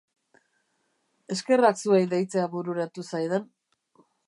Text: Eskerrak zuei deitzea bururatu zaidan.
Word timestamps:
Eskerrak 1.35 1.77
zuei 1.83 2.01
deitzea 2.15 2.47
bururatu 2.55 3.07
zaidan. 3.15 3.49